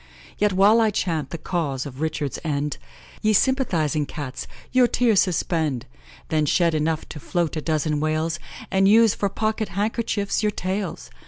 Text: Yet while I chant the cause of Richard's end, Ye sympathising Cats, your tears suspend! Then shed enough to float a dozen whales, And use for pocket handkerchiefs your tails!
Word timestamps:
Yet 0.39 0.51
while 0.53 0.81
I 0.81 0.89
chant 0.89 1.29
the 1.29 1.37
cause 1.37 1.85
of 1.85 2.01
Richard's 2.01 2.39
end, 2.43 2.79
Ye 3.21 3.33
sympathising 3.33 4.07
Cats, 4.07 4.47
your 4.71 4.87
tears 4.87 5.19
suspend! 5.19 5.85
Then 6.29 6.47
shed 6.47 6.73
enough 6.73 7.07
to 7.09 7.19
float 7.19 7.55
a 7.55 7.61
dozen 7.61 7.99
whales, 7.99 8.39
And 8.71 8.87
use 8.87 9.13
for 9.13 9.29
pocket 9.29 9.69
handkerchiefs 9.69 10.41
your 10.41 10.53
tails! 10.53 11.11